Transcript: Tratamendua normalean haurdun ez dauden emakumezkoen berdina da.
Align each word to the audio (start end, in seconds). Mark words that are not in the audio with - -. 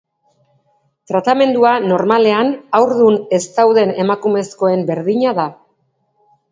Tratamendua 1.11 1.73
normalean 1.91 2.51
haurdun 2.79 3.21
ez 3.41 3.43
dauden 3.61 3.97
emakumezkoen 4.07 4.85
berdina 4.91 5.41
da. 5.45 5.49